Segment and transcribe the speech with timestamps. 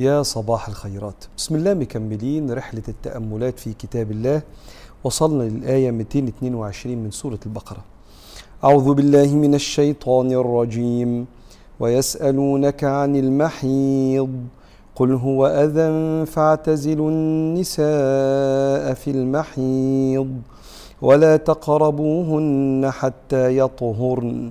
[0.00, 1.24] يا صباح الخيرات.
[1.36, 4.42] بسم الله مكملين رحلة التأملات في كتاب الله.
[5.04, 7.84] وصلنا للآية 222 من سورة البقرة.
[8.64, 11.26] أعوذ بالله من الشيطان الرجيم.
[11.80, 14.30] ويسألونك عن المحيض.
[14.96, 20.42] قل هو أذى فاعتزلوا النساء في المحيض.
[21.02, 24.50] ولا تقربوهن حتى يطهرن.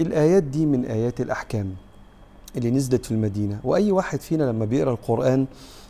[0.00, 1.74] الآيات دي من آيات الأحكام
[2.56, 3.60] اللي نزلت في المدينة.
[3.64, 5.46] وأي واحد فينا لما بيقرأ القرآن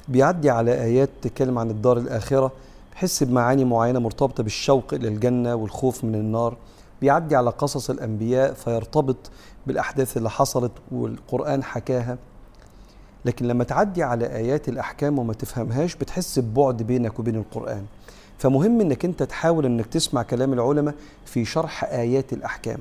[0.08, 2.52] بيعدي على آيات تتكلم عن الدار الآخرة
[2.92, 6.56] بيحس بمعاني معينة مرتبطة بالشوق إلى الجنة والخوف من النار.
[7.00, 9.16] بيعدي على قصص الأنبياء فيرتبط
[9.66, 12.18] بالأحداث اللي حصلت والقرآن حكاها.
[13.24, 17.84] لكن لما تعدي على آيات الأحكام وما تفهمهاش بتحس ببعد بينك وبين القرآن.
[18.38, 22.78] فمهم إنك أنت تحاول إنك تسمع كلام العلماء في شرح آيات الأحكام.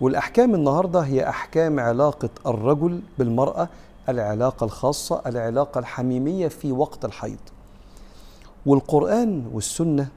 [0.00, 3.68] والأحكام النهاردة هي أحكام علاقة الرجل بالمرأة
[4.08, 7.38] العلاقة الخاصة العلاقة الحميمية في وقت الحيض.
[8.66, 10.08] والقرآن والسنة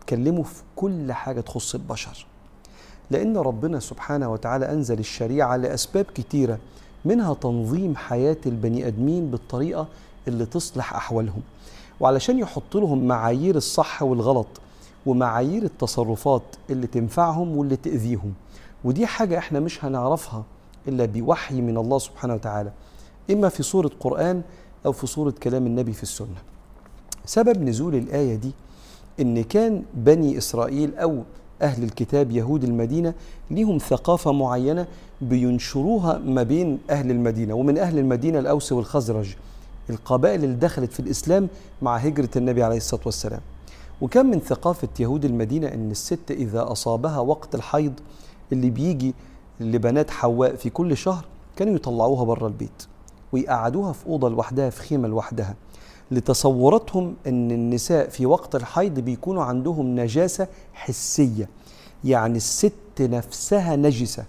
[0.00, 2.26] اتكلموا في كل حاجة تخص البشر.
[3.10, 6.58] لأن ربنا سبحانه وتعالى أنزل الشريعة لأسباب كتيرة
[7.04, 9.86] منها تنظيم حياة البني آدمين بالطريقة
[10.28, 11.40] اللي تصلح أحوالهم.
[12.00, 14.46] وعلشان يحط لهم معايير الصح والغلط
[15.06, 18.32] ومعايير التصرفات اللي تنفعهم واللي تأذيهم
[18.84, 20.44] ودي حاجة إحنا مش هنعرفها
[20.88, 22.72] إلا بوحي من الله سبحانه وتعالى
[23.30, 24.42] إما في صورة قرآن
[24.86, 26.36] أو في صورة كلام النبي في السنة.
[27.26, 28.50] سبب نزول الآية دي
[29.20, 31.22] إن كان بني إسرائيل أو
[31.62, 33.14] أهل الكتاب يهود المدينة
[33.50, 34.86] ليهم ثقافة معينة
[35.20, 39.34] بينشروها ما بين أهل المدينة ومن أهل المدينة الأوس والخزرج
[39.90, 41.48] القبائل اللي دخلت في الإسلام
[41.82, 43.40] مع هجرة النبي عليه الصلاة والسلام.
[44.00, 47.92] وكان من ثقافة يهود المدينة أن الست إذا أصابها وقت الحيض
[48.52, 49.14] اللي بيجي
[49.60, 51.24] لبنات حواء في كل شهر
[51.56, 52.82] كانوا يطلعوها بره البيت
[53.32, 55.54] ويقعدوها في أوضة لوحدها في خيمة لوحدها.
[56.10, 61.48] لتصوراتهم أن النساء في وقت الحيض بيكونوا عندهم نجاسة حسية
[62.04, 64.24] يعني الست نفسها نجسة.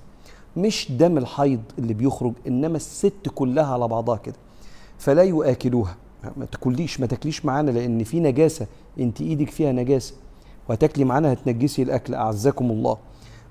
[0.58, 4.36] مش دم الحيض اللي بيخرج إنما الست كلها على بعضها كده.
[4.98, 5.96] فلا يؤكلوها.
[6.38, 8.68] ما تاكليش ما تاكليش معانا لأن في نجاسة.
[9.00, 10.14] أنت إيدك فيها نجاسة.
[10.70, 12.16] وهتاكلي معانا هتنجسي الأكل.
[12.16, 12.98] أعزكم الله.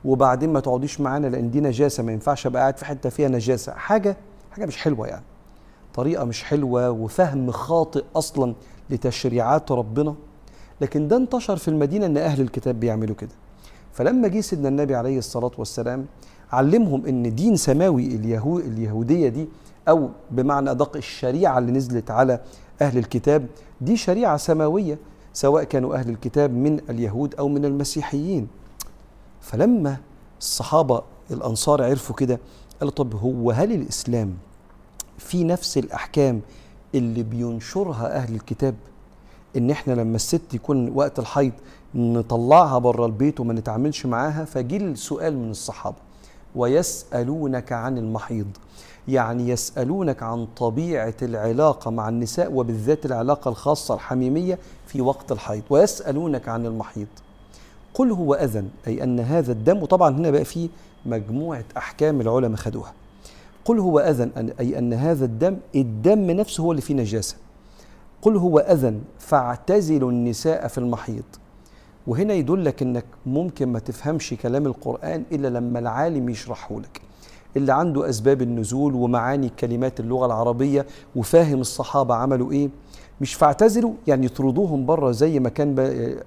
[0.07, 3.73] وبعدين ما تقعديش معانا لأن دي نجاسة ما ينفعش أبقى قاعد في حتة فيها نجاسة.
[3.73, 4.17] حاجة
[4.53, 5.25] حاجة مش حلوة يعني.
[5.95, 8.55] طريقة مش حلوة وفهم خاطئ أصلا
[8.91, 10.15] لتشريعات ربنا.
[10.81, 13.31] لكن ده انتشر في المدينة إن أهل الكتاب بيعملوا كده.
[13.93, 16.07] فلما جه سيدنا النبي عليه الصلاة والسلام
[16.53, 19.49] علمهم إن دين سماوي اليهو اليهودية دي
[19.89, 22.41] أو بمعنى أدق الشريعة اللي نزلت على
[22.81, 23.47] أهل الكتاب
[23.81, 24.99] دي شريعة سماوية
[25.33, 28.49] سواء كانوا أهل الكتاب من اليهود أو من المسيحيين.
[29.47, 29.97] فلما
[30.39, 32.39] الصحابة الأنصار عرفوا كده
[32.81, 34.35] قالوا طب هو هل الإسلام
[35.19, 36.41] في نفس الأحكام
[36.95, 38.75] اللي بينشرها أهل الكتاب؟
[39.57, 41.53] إن إحنا لما الست يكون وقت الحيض
[41.95, 45.97] نطلعها بره البيت وما نتعاملش معاها؟ فجي السؤال من الصحابة.
[46.55, 48.47] ويسألونك عن المحيض.
[49.09, 55.63] يعني يسألونك عن طبيعة العلاقة مع النساء وبالذات العلاقة الخاصة الحميمية في وقت الحيض.
[55.71, 57.07] ويسألونك عن المحيض.
[57.97, 60.69] قل هو أذن أي أن هذا الدم وطبعا هنا بقى فيه
[61.07, 62.93] مجموعة أحكام العلماء خدوها.
[63.65, 67.37] قل هو أذن أي أن هذا الدم الدم نفسه هو اللي فيه نجاسة.
[68.23, 71.23] قل هو أذن فاعتزلوا النساء في المحيض
[72.07, 77.01] وهنا يدلك إنك ممكن ما تفهمش كلام القرآن إلا لما العالم يشرحه لك.
[77.57, 80.87] اللي عنده أسباب النزول ومعاني كلمات اللغة العربية
[81.17, 82.69] وفاهم الصحابة عملوا إيه؟
[83.21, 85.79] مش فاعتزلوا يعني يطردوهم بره زي ما كان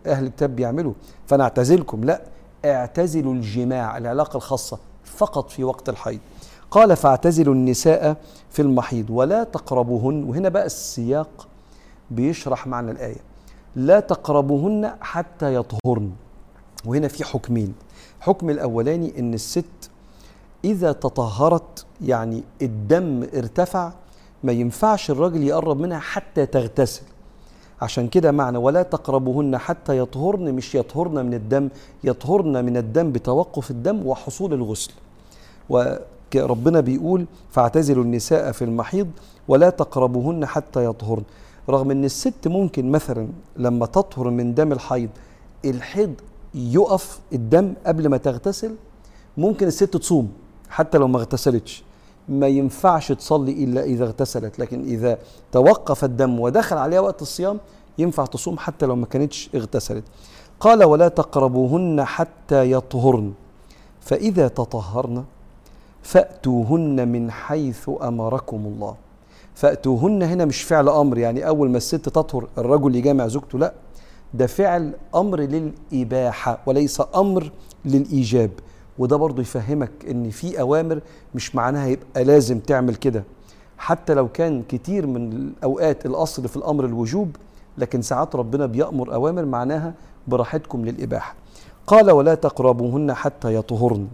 [0.05, 0.93] أهل الكتاب بيعملوا.
[1.27, 2.21] فانا اعتزلكم لا
[2.65, 6.19] اعتزلوا الجماع العلاقة الخاصة فقط في وقت الحيض.
[6.71, 8.17] قال فاعتزلوا النساء
[8.49, 10.23] في المحيض ولا تقربوهن.
[10.23, 11.47] وهنا بقى السياق
[12.11, 13.17] بيشرح معنى الآية.
[13.75, 16.11] لا تقربوهن حتى يطهرن.
[16.85, 17.73] وهنا في حكمين.
[18.19, 19.89] حكم الأولاني إن الست
[20.65, 23.91] إذا تطهرت يعني الدم ارتفع
[24.43, 27.01] ما ينفعش الراجل يقرب منها حتى تغتسل.
[27.81, 31.69] عشان كده معنى ولا تقربوهن حتى يطهرن مش يطهرن من الدم
[32.03, 34.91] يطهرن من الدم بتوقف الدم وحصول الغسل.
[36.35, 39.07] ربنا بيقول فاعتزلوا النساء في المحيض
[39.47, 41.23] ولا تقربوهن حتى يطهرن.
[41.69, 43.27] رغم إن الست ممكن مثلا
[43.57, 45.09] لما تطهر من دم الحيض
[45.65, 46.13] الحيض
[46.55, 48.75] يقف الدم قبل ما تغتسل
[49.37, 50.31] ممكن الست تصوم
[50.69, 51.83] حتى لو ما اغتسلتش.
[52.29, 54.59] ما ينفعش تصلي إلا إذا اغتسلت.
[54.59, 55.17] لكن إذا
[55.51, 57.59] توقف الدم ودخل عليها وقت الصيام
[57.97, 60.03] ينفع تصوم حتى لو ما كانتش اغتسلت.
[60.59, 63.33] قال ولا تقربوهن حتى يطهرن.
[64.01, 65.23] فإذا تطهرن
[66.03, 68.95] فأتوهن من حيث أمركم الله.
[69.55, 73.73] فأتوهن هنا مش فعل أمر يعني أول ما الست تطهر الرجل يجامع زوجته لا
[74.33, 77.51] ده فعل أمر للإباحة وليس أمر
[77.85, 78.51] للإيجاب.
[78.99, 81.01] وده برضو يفهمك إن في أوامر
[81.35, 83.23] مش معناها يبقى لازم تعمل كده.
[83.77, 87.35] حتى لو كان كتير من الأوقات الأصل في الأمر الوجوب
[87.77, 89.93] لكن ساعات ربنا بيأمر أوامر معناها
[90.27, 91.35] براحتكم للإباحة.
[91.87, 94.07] قال ولا تقربوهن حتى يطهرن.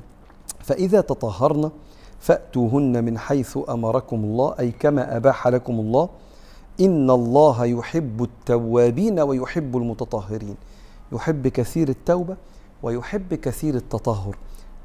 [0.60, 1.72] فإذا تطهرن
[2.20, 6.10] فأتوهن من حيث أمركم الله أي كما أباح لكم الله
[6.82, 10.56] إن الله يحب التوابين ويحب المتطهرين.
[11.12, 12.36] يحب كثير التوبة
[12.84, 14.38] ويحب كثير التطهر.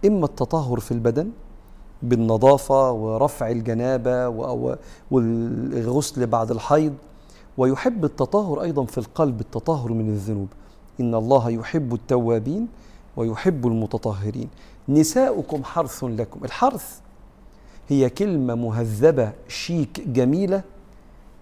[0.06, 1.30] إما التطهر في البدن
[2.02, 4.28] بالنظافة ورفع الجنابة
[5.10, 6.94] والغسل بعد الحيض
[7.58, 10.48] ويحب التطهر أيضا في القلب التطهر من الذنوب.
[11.00, 12.68] إن الله يحب التوابين
[13.16, 14.48] ويحب المتطهرين.
[14.88, 16.44] نساؤكم حرث لكم.
[16.44, 17.00] الحرث
[17.88, 20.62] هي كلمة مهذبة شيك جميلة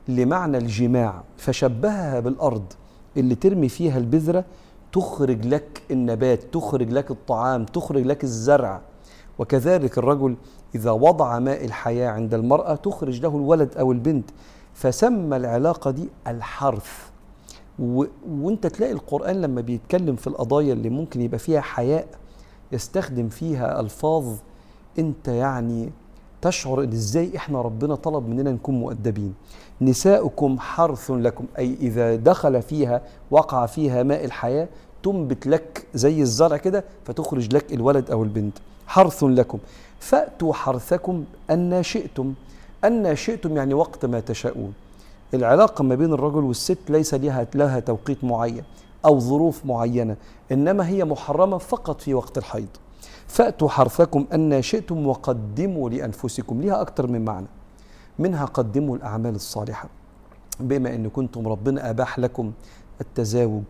[0.09, 2.73] لمعنى الجماع فشبهها بالأرض
[3.17, 4.45] اللي ترمي فيها البذرة
[4.93, 8.81] تخرج لك النبات تخرج لك الطعام تخرج لك الزرع.
[9.39, 10.37] وكذلك الرجل
[10.75, 14.31] إذا وضع ماء الحياة عند المرأة تخرج له الولد أو البنت.
[14.75, 17.09] فسمى العلاقة دي الحرث.
[17.79, 18.05] و...
[18.31, 22.07] وانت تلاقي القرآن لما بيتكلم في القضايا اللي ممكن يبقى فيها حياء
[22.73, 24.25] يستخدم فيها ألفاظ
[24.99, 25.91] انت يعني
[26.43, 29.35] تشعر إن إزاي إحنا ربنا طلب مننا نكون مؤدبين.
[29.81, 34.69] نساؤكم حرث لكم أي إذا دخل فيها وقع فيها ماء الحياة
[35.03, 38.59] تنبت لك زي الزرع كده فتخرج لك الولد أو البنت.
[38.87, 39.59] حرث لكم.
[40.01, 42.35] فأتوا حرثكم أن شئتم.
[42.85, 44.73] أن شئتم يعني وقت ما تشاءون.
[45.35, 48.63] العلاقة ما بين الرجل والست ليس لها لها توقيت معين
[49.05, 50.17] أو ظروف معينة
[50.53, 52.69] إنما هي محرمة فقط في وقت الحيض.
[53.29, 57.47] فأتوا حرثكم أن شئتم وقدموا لأنفسكم لها أكثر من معنى.
[58.19, 59.89] منها قدموا الأعمال الصالحة
[60.61, 62.53] بما أن كنتم ربنا أباح لكم
[63.01, 63.63] التزاوج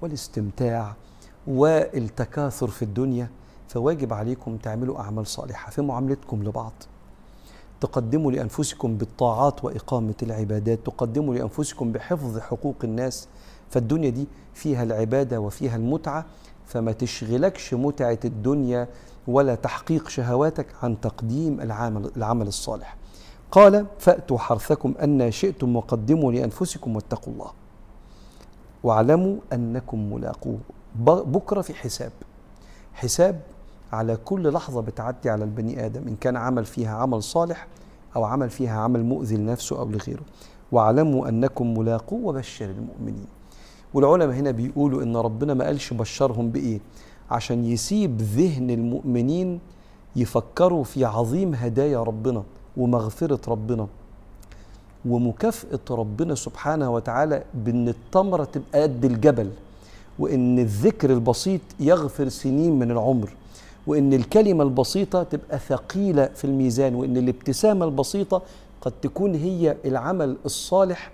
[0.00, 0.94] والاستمتاع
[1.46, 3.28] والتكاثر في الدنيا
[3.68, 6.72] فواجب عليكم تعملوا أعمال صالحة في معاملتكم لبعض.
[7.80, 13.28] تقدموا لأنفسكم بالطاعات وإقامة العبادات تقدموا لأنفسكم بحفظ حقوق الناس
[13.70, 16.26] فالدنيا دي فيها العبادة وفيها المتعة
[16.70, 18.88] فما تشغلكش متعة الدنيا
[19.26, 22.96] ولا تحقيق شهواتك عن تقديم العمل, العمل الصالح.
[23.50, 27.50] قال فأتوا حرثكم أن شئتم وقدموا لأنفسكم واتقوا الله.
[28.82, 30.58] واعلموا أنكم ملاقوه.
[31.04, 32.12] بكرة في حساب.
[32.94, 33.40] حساب
[33.92, 37.66] على كل لحظة بتعدي على البني آدم إن كان عمل فيها عمل صالح
[38.16, 40.22] أو عمل فيها عمل مؤذي لنفسه أو لغيره.
[40.72, 43.39] واعلموا أنكم ملاقوه وبشر المؤمنين.
[43.94, 46.80] والعلماء هنا بيقولوا إن ربنا ما قالش بشرهم بإيه؟
[47.30, 49.60] عشان يسيب ذهن المؤمنين
[50.16, 52.42] يفكروا في عظيم هدايا ربنا
[52.76, 53.86] ومغفرة ربنا.
[55.08, 59.50] ومكافأة ربنا سبحانه وتعالى بأن التمرة تبقى قد الجبل
[60.18, 63.30] وأن الذكر البسيط يغفر سنين من العمر
[63.86, 68.42] وأن الكلمة البسيطة تبقى ثقيلة في الميزان وأن الابتسامة البسيطة
[68.80, 71.10] قد تكون هي العمل الصالح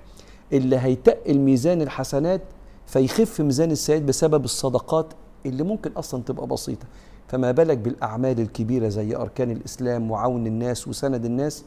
[0.52, 2.40] اللي هيتقل ميزان الحسنات
[2.86, 5.06] فيخف ميزان السيئات بسبب الصدقات
[5.46, 6.86] اللي ممكن أصلا تبقى بسيطة.
[7.28, 11.64] فما بالك بالأعمال الكبيرة زي أركان الإسلام وعون الناس وسند الناس؟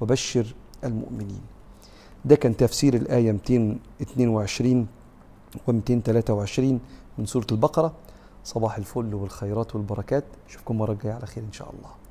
[0.00, 0.54] وبشر
[0.84, 1.40] المؤمنين.
[2.24, 4.86] ده كان تفسير الآية 222
[5.68, 6.80] و 223
[7.18, 7.92] من سورة البقرة.
[8.44, 10.24] صباح الفل والخيرات والبركات.
[10.48, 12.03] أشوفكم مرة جاية على خير إن شاء الله.